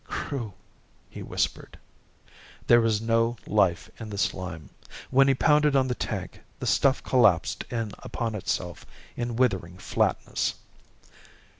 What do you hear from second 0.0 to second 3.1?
"Crew" he whispered. There was